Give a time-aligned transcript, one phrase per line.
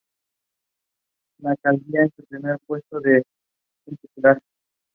[1.41, 3.17] La alcaldía es su primera puesto de
[3.85, 4.41] elección popular.